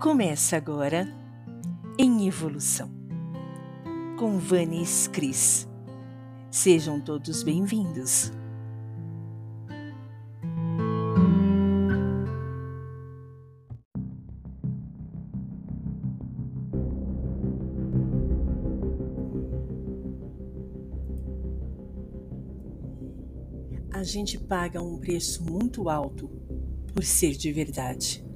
[0.00, 1.06] Começa agora
[1.98, 2.90] em Evolução
[4.18, 5.68] com Vanis Cris.
[6.50, 8.32] Sejam todos bem-vindos.
[23.92, 26.30] A gente paga um preço muito alto
[26.94, 28.29] por ser de verdade.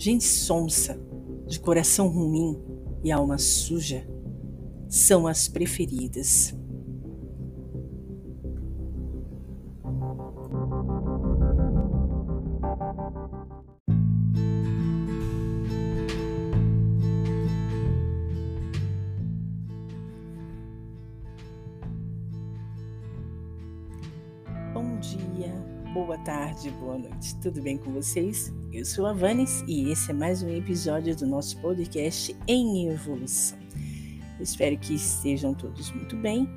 [0.00, 0.96] Gente sonsa,
[1.44, 2.56] de coração ruim
[3.02, 4.06] e alma suja
[4.88, 6.54] são as preferidas.
[25.92, 27.34] Boa tarde, boa noite.
[27.36, 28.52] Tudo bem com vocês?
[28.72, 33.58] Eu sou a Vanes e esse é mais um episódio do nosso podcast em evolução.
[34.38, 36.48] Espero que estejam todos muito bem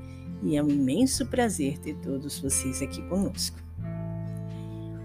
[0.43, 3.57] e é um imenso prazer ter todos vocês aqui conosco.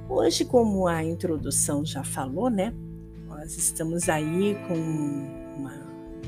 [0.09, 2.75] Hoje, como a introdução já falou, né?
[3.29, 4.75] Nós estamos aí com
[5.57, 5.73] uma,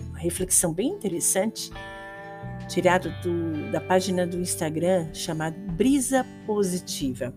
[0.08, 1.70] uma reflexão bem interessante,
[2.68, 7.34] tirado do, da página do Instagram chamada Brisa Positiva.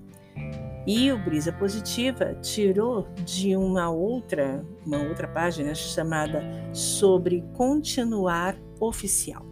[0.85, 6.43] E o Brisa Positiva tirou de uma outra, uma outra página chamada
[6.73, 9.45] Sobre Continuar oficial.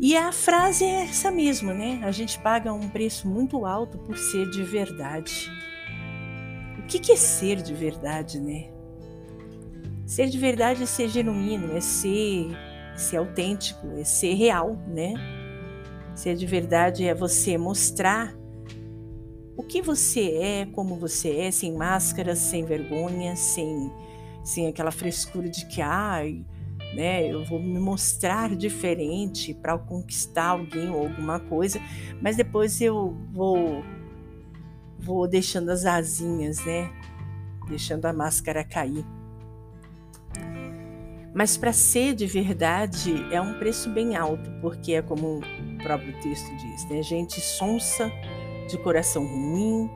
[0.00, 2.00] E a frase é essa mesma, né?
[2.02, 5.50] A gente paga um preço muito alto por ser de verdade.
[6.78, 8.70] O que é ser de verdade, né?
[10.06, 12.48] Ser de verdade é ser genuíno, é ser,
[12.96, 15.14] ser autêntico, é ser real, né?
[16.14, 18.34] Ser de verdade é você mostrar
[19.56, 23.92] o que você é, como você é, sem máscaras, sem vergonha, sem,
[24.42, 26.44] sem aquela frescura de que, ai,
[26.94, 27.26] né?
[27.26, 31.80] Eu vou me mostrar diferente para conquistar alguém ou alguma coisa,
[32.20, 33.82] mas depois eu vou
[34.98, 36.90] vou deixando as asinhas, né?
[37.68, 39.04] Deixando a máscara cair.
[41.34, 46.12] Mas para ser de verdade é um preço bem alto, porque é como o próprio
[46.22, 47.02] texto diz, né?
[47.02, 48.10] Gente sonsa,
[48.68, 49.90] de coração ruim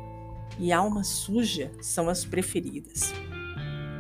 [0.59, 3.13] e alma suja são as preferidas.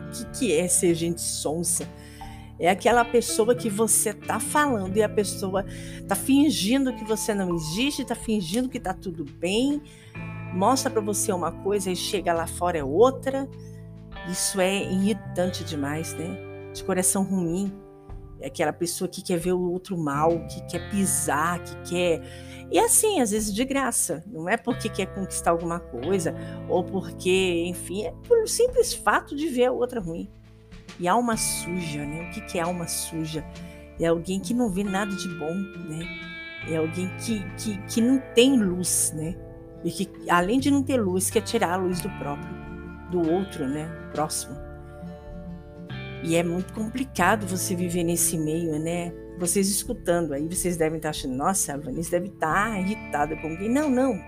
[0.08, 1.86] O que, que é ser gente sonsa?
[2.58, 5.64] É aquela pessoa que você tá falando e a pessoa
[6.08, 9.80] tá fingindo que você não existe, tá fingindo que tá tudo bem,
[10.52, 13.48] mostra para você uma coisa e chega lá fora é outra.
[14.28, 16.36] Isso é irritante demais, né?
[16.74, 17.72] De coração ruim.
[18.40, 22.22] É aquela pessoa que quer ver o outro mal, que quer pisar, que quer.
[22.70, 24.22] E assim, às vezes de graça.
[24.26, 26.34] Não é porque quer conquistar alguma coisa,
[26.68, 30.30] ou porque, enfim, é por simples fato de ver a outra ruim.
[31.00, 32.28] E alma suja, né?
[32.28, 33.44] O que, que é alma suja?
[34.00, 36.06] É alguém que não vê nada de bom, né?
[36.70, 39.34] É alguém que, que, que não tem luz, né?
[39.84, 42.50] E que, além de não ter luz, quer tirar a luz do próprio,
[43.10, 43.88] do outro, né?
[44.12, 44.67] Próximo.
[46.22, 49.12] E é muito complicado você viver nesse meio, né?
[49.38, 53.68] Vocês escutando aí, vocês devem estar achando, nossa, a Vanessa deve estar irritada com alguém.
[53.68, 54.18] Não, não.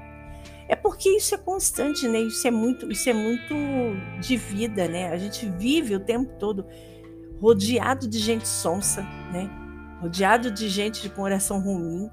[0.68, 2.20] É porque isso é constante, né?
[2.20, 3.54] Isso é muito, isso é muito
[4.20, 5.08] de vida, né?
[5.08, 6.64] A gente vive o tempo todo
[7.40, 9.02] rodeado de gente sonsa,
[9.32, 9.50] né?
[10.00, 12.08] Rodeado de gente de coração ruim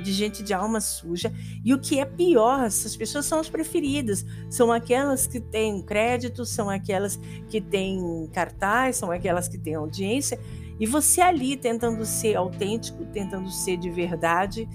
[0.00, 1.32] de gente de alma suja.
[1.64, 4.24] E o que é pior, essas pessoas são as preferidas.
[4.48, 7.18] São aquelas que têm crédito, são aquelas
[7.48, 10.38] que têm cartaz, são aquelas que têm audiência.
[10.78, 14.68] E você ali tentando ser autêntico, tentando ser de verdade,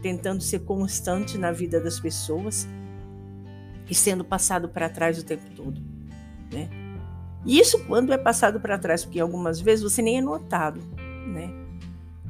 [0.00, 2.66] tentando ser constante na vida das pessoas
[3.88, 5.80] e sendo passado para trás o tempo todo,
[6.52, 6.68] né?
[7.44, 10.80] Isso quando é passado para trás, porque algumas vezes você nem é notado,
[11.26, 11.65] né?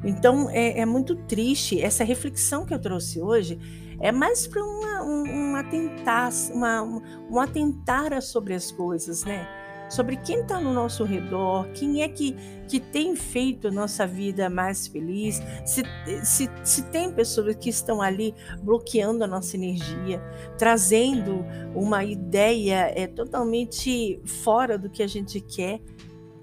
[0.03, 3.59] Então é, é muito triste essa reflexão que eu trouxe hoje
[3.99, 9.47] é mais para um, um, atentar, uma, um atentar sobre as coisas, né?
[9.89, 12.35] sobre quem está no nosso redor, quem é que,
[12.67, 15.83] que tem feito a nossa vida mais feliz, se,
[16.23, 20.21] se, se tem pessoas que estão ali bloqueando a nossa energia,
[20.57, 25.79] trazendo uma ideia é, totalmente fora do que a gente quer,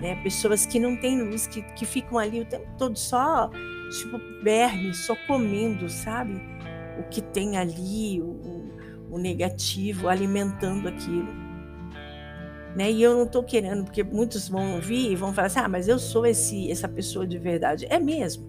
[0.04, 0.16] né?
[0.16, 4.92] pessoas que não têm luz, que, que ficam ali o tempo todo só, tipo, verme,
[4.92, 6.34] só comendo, sabe?
[6.98, 8.70] O que tem ali, o,
[9.10, 11.32] o negativo, alimentando aquilo.
[12.76, 12.92] Né?
[12.92, 15.88] E eu não estou querendo, porque muitos vão ouvir e vão falar assim: ah, mas
[15.88, 17.86] eu sou esse, essa pessoa de verdade.
[17.88, 18.44] É mesmo.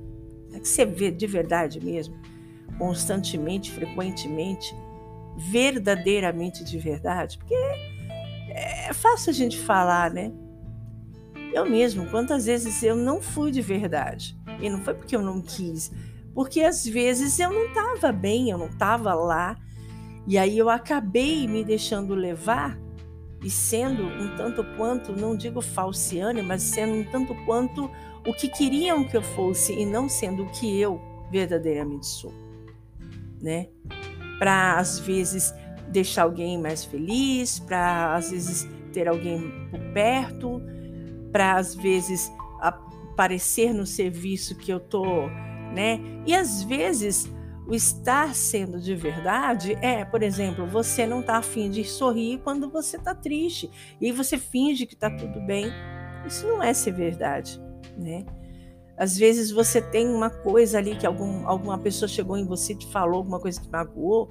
[0.53, 2.15] É que você vê de verdade mesmo,
[2.77, 4.75] constantemente, frequentemente,
[5.37, 7.55] verdadeiramente de verdade, porque
[8.49, 10.33] é fácil a gente falar, né?
[11.53, 14.37] Eu mesmo, quantas vezes eu não fui de verdade.
[14.59, 15.91] E não foi porque eu não quis,
[16.33, 19.57] porque às vezes eu não estava bem, eu não estava lá.
[20.27, 22.77] E aí eu acabei me deixando levar
[23.43, 27.89] e sendo um tanto quanto, não digo falciane, mas sendo um tanto quanto
[28.25, 30.99] o que queriam que eu fosse e não sendo o que eu
[31.31, 32.33] verdadeiramente sou,
[33.39, 33.67] né?
[34.39, 35.53] Para às vezes
[35.89, 40.61] deixar alguém mais feliz, para às vezes ter alguém por perto,
[41.35, 45.27] para às vezes aparecer no serviço que eu tô,
[45.73, 45.99] né?
[46.25, 47.29] E às vezes
[47.67, 52.69] o estar sendo de verdade é, por exemplo, você não tá afim de sorrir quando
[52.69, 55.65] você tá triste e você finge que tá tudo bem.
[56.25, 57.61] Isso não é ser verdade,
[57.97, 58.25] né?
[58.97, 62.77] Às vezes você tem uma coisa ali que algum, alguma pessoa chegou em você e
[62.77, 64.29] te falou alguma coisa que magoou,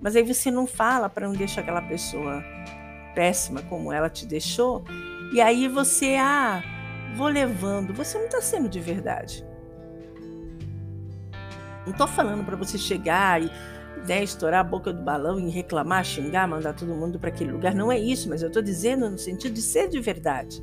[0.00, 2.42] mas aí você não fala para não deixar aquela pessoa
[3.14, 4.82] péssima como ela te deixou.
[5.32, 6.62] E aí você, ah,
[7.14, 7.92] vou levando.
[7.94, 9.44] Você não está sendo de verdade.
[11.84, 13.50] Não estou falando para você chegar e
[14.06, 17.74] né, estourar a boca do balão e reclamar, xingar, mandar todo mundo para aquele lugar.
[17.74, 20.62] Não é isso, mas eu estou dizendo no sentido de ser de verdade.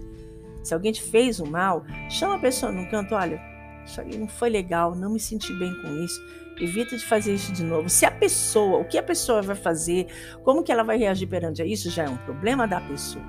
[0.64, 3.40] Se alguém te fez um mal, chama a pessoa num canto, olha,
[3.86, 6.20] isso aí não foi legal, não me senti bem com isso.
[6.60, 7.90] Evita de fazer isso de novo.
[7.90, 10.08] Se a pessoa, o que a pessoa vai fazer,
[10.44, 13.24] como que ela vai reagir perante a isso, já é um problema da pessoa.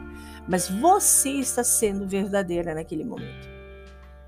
[0.49, 3.56] Mas você está sendo verdadeira naquele momento.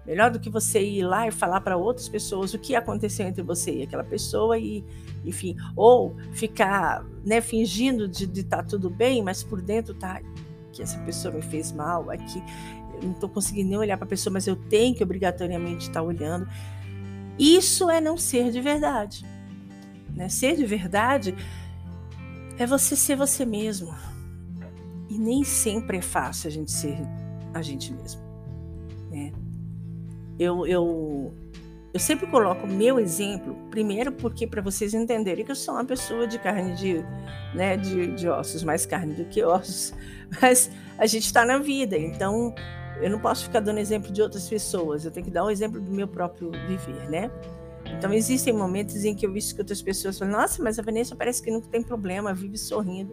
[0.05, 3.43] Melhor do que você ir lá e falar para outras pessoas o que aconteceu entre
[3.43, 4.83] você e aquela pessoa e,
[5.25, 10.21] enfim, ou ficar, né, fingindo de estar tá tudo bem, mas por dentro tá
[10.73, 12.43] que essa pessoa me fez mal, aqui
[13.03, 16.49] não estou conseguindo nem olhar para a pessoa, mas eu tenho que obrigatoriamente estar olhando.
[17.39, 19.25] Isso é não ser de verdade.
[20.15, 20.29] Né?
[20.29, 21.35] Ser de verdade
[22.59, 23.95] é você ser você mesmo.
[25.09, 26.99] E nem sempre é fácil a gente ser
[27.55, 28.21] a gente mesmo.
[29.11, 29.33] Né?
[30.39, 31.35] Eu, eu,
[31.93, 35.85] eu sempre coloco o meu exemplo, primeiro porque para vocês entenderem que eu sou uma
[35.85, 37.05] pessoa de carne de,
[37.55, 39.95] né, de, de ossos, mais carne do que ossos,
[40.41, 42.55] mas a gente está na vida, então
[43.01, 45.81] eu não posso ficar dando exemplo de outras pessoas, eu tenho que dar um exemplo
[45.81, 47.31] do meu próprio viver, né?
[47.97, 51.17] Então, existem momentos em que eu vejo que outras pessoas falam: Nossa, mas a Vanessa
[51.17, 53.13] parece que nunca tem problema, vive sorrindo.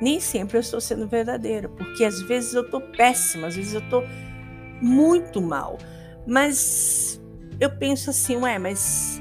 [0.00, 3.80] Nem sempre eu estou sendo verdadeira, porque às vezes eu estou péssima, às vezes eu
[3.80, 4.04] estou
[4.80, 5.78] muito mal.
[6.26, 7.20] Mas
[7.60, 9.20] eu penso assim: Ué, mas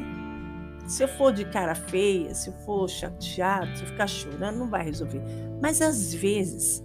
[0.87, 4.69] se eu for de cara feia, se eu for chateado, se eu ficar chorando, não
[4.69, 5.21] vai resolver.
[5.61, 6.83] Mas às vezes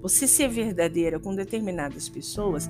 [0.00, 2.68] você ser verdadeira com determinadas pessoas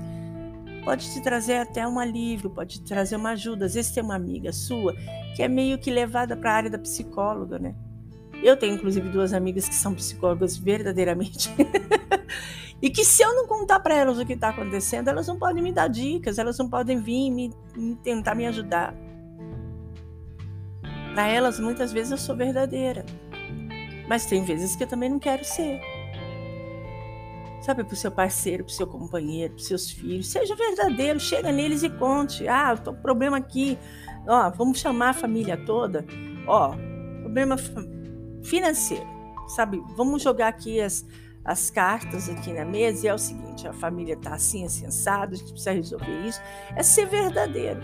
[0.83, 3.65] pode te trazer até um alívio, pode te trazer uma ajuda.
[3.65, 4.95] Às vezes tem uma amiga sua
[5.35, 7.75] que é meio que levada para a área da psicóloga, né?
[8.43, 11.49] Eu tenho inclusive duas amigas que são psicólogas verdadeiramente.
[12.81, 15.61] e que se eu não contar para elas o que está acontecendo, elas não podem
[15.61, 18.95] me dar dicas, elas não podem vir me, me tentar me ajudar.
[21.13, 23.05] Para elas, muitas vezes eu sou verdadeira.
[24.07, 25.79] Mas tem vezes que eu também não quero ser
[27.61, 30.27] sabe, para o seu parceiro, para o seu companheiro, para seus filhos.
[30.27, 32.47] Seja verdadeiro, chega neles e conte.
[32.47, 33.77] Ah, estou com problema aqui.
[34.27, 36.05] Ó, vamos chamar a família toda.
[36.47, 36.75] Ó,
[37.21, 37.55] problema
[38.43, 39.07] financeiro,
[39.47, 39.81] sabe?
[39.95, 41.05] Vamos jogar aqui as,
[41.45, 45.37] as cartas aqui na mesa e é o seguinte: a família está assim, assado, a
[45.37, 46.41] gente precisa resolver isso.
[46.75, 47.79] É ser verdadeiro.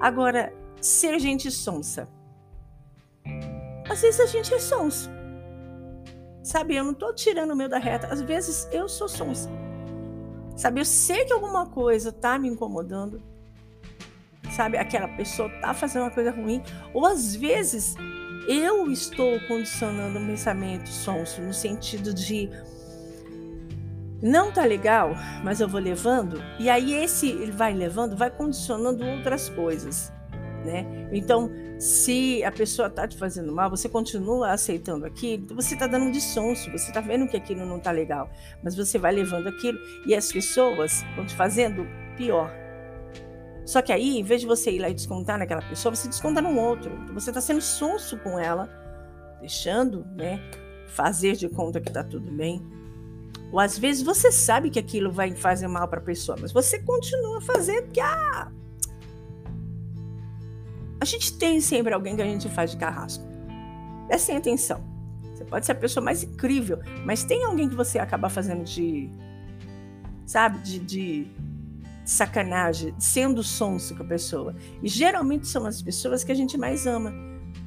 [0.00, 2.08] Agora, ser gente sonsa.
[3.88, 5.15] Às vezes a gente é sonso.
[6.46, 8.06] Sabe, eu não tô tirando o meu da reta.
[8.06, 9.50] Às vezes eu sou sonsa.
[10.56, 13.20] Sabe, eu sei que alguma coisa tá me incomodando.
[14.52, 16.62] Sabe, aquela pessoa tá fazendo uma coisa ruim.
[16.94, 17.96] Ou às vezes
[18.46, 22.48] eu estou condicionando um pensamento sonso no sentido de
[24.22, 26.40] não tá legal, mas eu vou levando.
[26.60, 30.12] E aí esse ele vai levando, vai condicionando outras coisas
[30.66, 31.08] né?
[31.12, 35.86] Então, se a pessoa está te fazendo mal, você continua aceitando aquilo, então você está
[35.86, 38.28] dando um dissonso, você está vendo que aquilo não está legal,
[38.62, 42.52] mas você vai levando aquilo e as pessoas vão te fazendo pior.
[43.64, 46.40] Só que aí, em vez de você ir lá e descontar naquela pessoa, você desconta
[46.40, 46.92] no outro.
[47.02, 48.68] Então, você está sendo sonso com ela,
[49.40, 50.40] deixando, né,
[50.86, 52.62] fazer de conta que está tudo bem.
[53.52, 56.80] Ou às vezes você sabe que aquilo vai fazer mal para a pessoa, mas você
[56.80, 58.50] continua fazendo porque ah,
[61.00, 63.24] a gente tem sempre alguém que a gente faz de carrasco.
[64.08, 64.82] Prestem atenção.
[65.34, 69.10] Você pode ser a pessoa mais incrível, mas tem alguém que você acaba fazendo de.
[70.24, 70.58] Sabe?
[70.58, 71.26] De, de
[72.04, 74.54] sacanagem, sendo sonso com a pessoa.
[74.82, 77.12] E geralmente são as pessoas que a gente mais ama.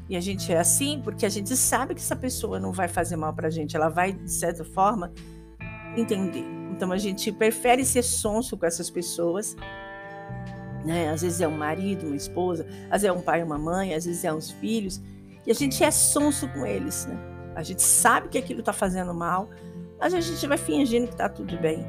[0.09, 3.15] E a gente é assim porque a gente sabe que essa pessoa não vai fazer
[3.15, 5.13] mal pra gente, ela vai, de certa forma,
[5.95, 6.45] entender.
[6.71, 9.55] Então a gente prefere ser sonso com essas pessoas.
[10.85, 11.09] Né?
[11.09, 14.05] Às vezes é um marido, uma esposa, às vezes é um pai, uma mãe, às
[14.05, 15.01] vezes é uns filhos.
[15.45, 17.05] E a gente é sonso com eles.
[17.05, 17.17] Né?
[17.55, 19.49] A gente sabe que aquilo está fazendo mal,
[19.99, 21.85] mas a gente vai fingindo que está tudo bem.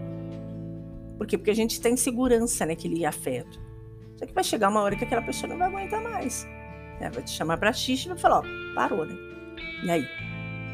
[1.17, 1.37] Por quê?
[1.37, 3.61] Porque a gente tem segurança naquele afeto.
[4.17, 6.47] Só que vai chegar uma hora que aquela pessoa não vai aguentar mais.
[7.01, 7.11] Né?
[7.11, 9.15] Vai te chamar para xixi e vai falar, ó, parou, né?
[9.85, 10.07] E aí?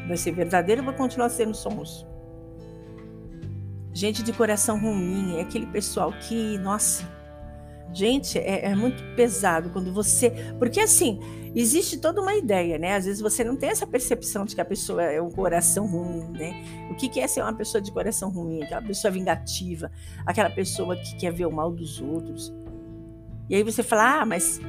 [0.07, 2.07] Vai ser verdadeiro ou vai continuar sendo sonso?
[3.93, 7.03] Gente de coração ruim, é aquele pessoal que, nossa,
[7.97, 10.31] gente, é, é, muito pesado quando você.
[10.59, 11.19] Porque assim,
[11.55, 12.95] existe toda uma ideia, né?
[12.95, 16.29] Às vezes você não tem essa percepção de que a pessoa é um coração ruim,
[16.37, 16.63] né?
[16.91, 18.61] O que, é ser uma pessoa de coração ruim?
[18.61, 19.91] Aquela pessoa vingativa,
[20.25, 22.53] aquela pessoa que quer ver o mal dos outros.
[23.49, 24.59] E aí você fala, ah, mas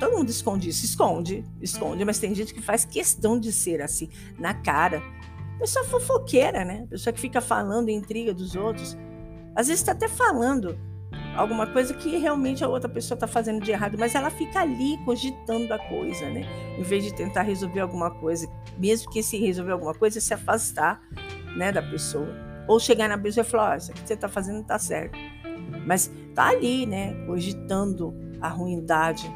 [0.00, 0.84] todo mundo esconde isso.
[0.84, 5.00] Esconde, esconde, mas tem gente que faz questão de ser assim, na cara.
[5.60, 6.86] Pessoa fofoqueira, né?
[6.90, 8.96] Pessoa que fica falando intriga dos outros.
[9.54, 10.78] Às vezes está até falando
[11.38, 14.98] alguma coisa que realmente a outra pessoa está fazendo de errado, mas ela fica ali
[15.04, 16.42] cogitando a coisa, né?
[16.76, 21.00] Em vez de tentar resolver alguma coisa, mesmo que se resolver alguma coisa, se afastar,
[21.56, 22.28] né, da pessoa.
[22.66, 25.18] Ou chegar na pessoa e falar: oh, isso que você está fazendo não está certo.
[25.86, 29.26] Mas tá ali, né, cogitando a ruindade.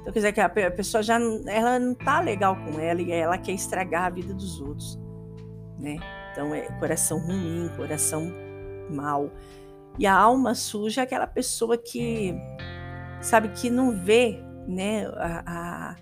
[0.00, 3.36] Então, quer dizer que a pessoa já ela não tá legal com ela e ela
[3.36, 4.98] quer estragar a vida dos outros
[5.78, 5.98] né?
[6.32, 8.32] Então é coração ruim, coração
[8.90, 9.30] mal.
[9.98, 12.34] E a alma suja é aquela pessoa que
[13.20, 15.96] sabe que não vê, né, a, a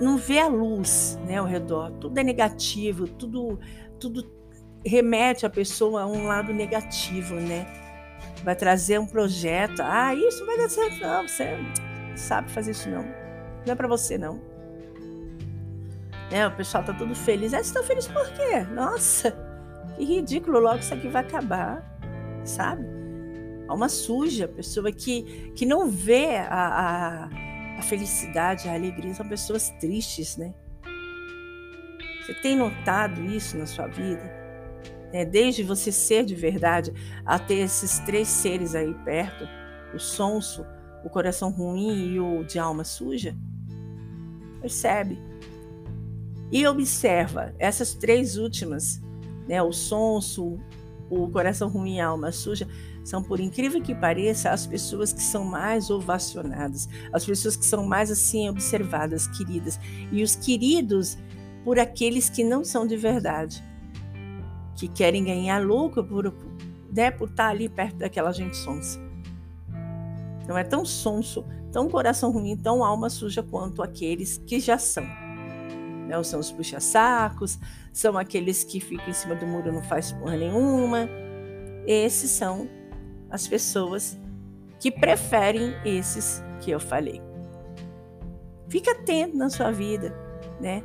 [0.00, 1.90] não vê a luz, né, ao redor.
[1.92, 3.58] Tudo é negativo, tudo
[3.98, 4.24] tudo
[4.84, 7.66] remete a pessoa a um lado negativo, né?
[8.42, 12.88] Vai trazer um projeto, ah, isso vai dar certo não, você não sabe fazer isso
[12.90, 13.02] não.
[13.66, 14.40] Não é para você não.
[16.30, 16.46] Né?
[16.46, 17.54] O pessoal tá tudo feliz.
[17.54, 18.60] Ah, vocês estão felizes por quê?
[18.72, 19.34] Nossa,
[19.96, 21.93] que ridículo, logo isso aqui vai acabar,
[22.44, 22.84] sabe?
[23.66, 29.70] Alma suja, pessoa que, que não vê a, a, a felicidade, a alegria, são pessoas
[29.80, 30.54] tristes, né?
[32.24, 34.22] Você tem notado isso na sua vida?
[35.12, 36.92] É, desde você ser de verdade
[37.24, 39.46] até esses três seres aí perto,
[39.94, 40.64] o sonso,
[41.04, 43.36] o coração ruim e o de alma suja?
[44.60, 45.18] Percebe?
[46.50, 49.02] E observa essas três últimas,
[49.46, 50.58] né, o sonso,
[51.10, 52.66] o coração ruim e a alma suja,
[53.04, 57.86] são, por incrível que pareça, as pessoas que são mais ovacionadas, as pessoas que são
[57.86, 59.78] mais assim observadas, queridas.
[60.10, 61.18] E os queridos
[61.64, 63.62] por aqueles que não são de verdade,
[64.76, 66.34] que querem ganhar lucro por,
[66.92, 69.00] né, por estar ali perto daquela gente sonsa.
[70.46, 75.23] Não é tão sonso, tão coração ruim, tão alma suja quanto aqueles que já são.
[76.06, 76.22] Né?
[76.22, 77.58] São os puxa-sacos,
[77.92, 81.08] são aqueles que ficam em cima do muro e não faz porra nenhuma.
[81.86, 82.68] Esses são
[83.30, 84.18] as pessoas
[84.80, 87.20] que preferem esses que eu falei.
[88.68, 90.14] Fica atento na sua vida,
[90.60, 90.82] né?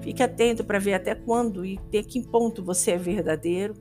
[0.00, 3.74] Fica atento para ver até quando e até que ponto você é verdadeiro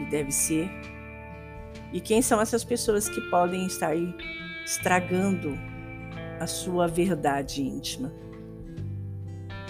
[0.00, 0.70] e deve ser.
[1.92, 4.14] E quem são essas pessoas que podem estar aí
[4.64, 5.58] estragando
[6.38, 8.12] a sua verdade íntima.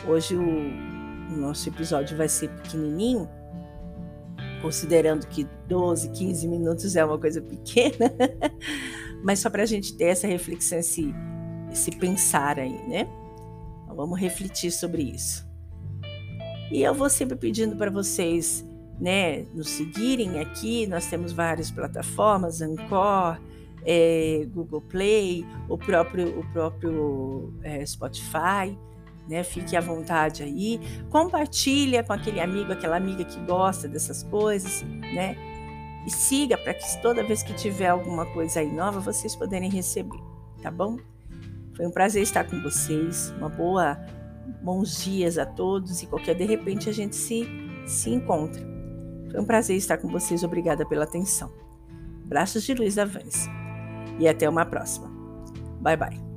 [0.07, 3.29] Hoje o, o nosso episódio vai ser pequenininho,
[4.63, 8.11] considerando que 12, 15 minutos é uma coisa pequena,
[9.23, 11.15] mas só para a gente ter essa reflexão, esse,
[11.71, 13.07] esse pensar aí, né?
[13.85, 15.47] Então, vamos refletir sobre isso.
[16.73, 18.65] E eu vou sempre pedindo para vocês,
[18.99, 20.87] né, nos seguirem aqui.
[20.87, 23.39] Nós temos várias plataformas, Anchor,
[23.85, 28.79] é, Google Play, o próprio, o próprio é, Spotify
[29.31, 29.45] né?
[29.45, 35.37] Fique à vontade aí, compartilha com aquele amigo, aquela amiga que gosta dessas coisas, né?
[36.05, 40.21] E siga para que toda vez que tiver alguma coisa aí nova, vocês poderem receber,
[40.61, 40.97] tá bom?
[41.77, 43.33] Foi um prazer estar com vocês.
[43.39, 43.97] Uma boa
[44.63, 47.47] bons dias a todos e qualquer de repente a gente se
[47.87, 48.63] se encontra.
[49.31, 50.43] Foi um prazer estar com vocês.
[50.43, 51.51] Obrigada pela atenção.
[52.25, 53.49] Braços de Luiz Avance.
[54.19, 55.09] E até uma próxima.
[55.81, 56.30] Bye bye.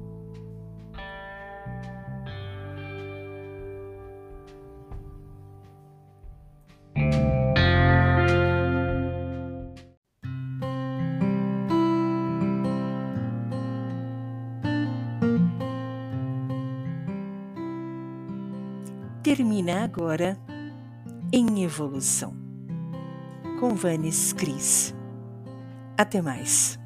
[19.36, 20.38] Termina agora
[21.32, 22.36] em evolução.
[23.60, 24.94] Com Vanes Cris.
[25.98, 26.78] Até mais.